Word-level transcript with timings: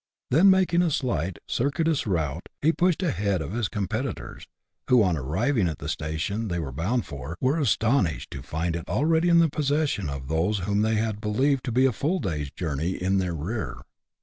Then 0.31 0.49
making 0.49 0.81
a 0.81 0.89
slightly 0.89 1.39
circuitous 1.45 2.07
route, 2.07 2.49
he 2.63 2.73
pushed 2.73 3.03
a 3.03 3.11
head 3.11 3.39
of 3.39 3.51
his 3.51 3.67
com 3.69 3.87
petitors, 3.87 4.47
who, 4.87 5.03
on 5.03 5.15
arriving 5.15 5.67
at 5.67 5.77
the 5.77 5.87
station 5.87 6.47
they 6.47 6.57
were 6.57 6.71
bound 6.71 7.05
for, 7.05 7.37
were 7.39 7.59
astonished 7.59 8.31
to 8.31 8.41
find 8.41 8.75
it 8.75 8.89
already 8.89 9.29
in 9.29 9.37
the 9.37 9.47
possession 9.47 10.09
of 10.09 10.27
those 10.27 10.57
whom 10.65 10.81
they 10.81 10.95
had 10.95 11.21
believed 11.21 11.63
to 11.65 11.71
be 11.71 11.85
a 11.85 11.91
full 11.93 12.17
day's 12.17 12.49
journey 12.49 12.93
in 12.95 13.19
their 13.19 13.35
rear. 13.35 13.75